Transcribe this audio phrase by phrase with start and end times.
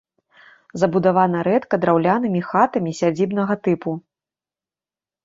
[0.83, 3.95] Забудавана рэдка драўлянымі хатамі сядзібнага тыпу.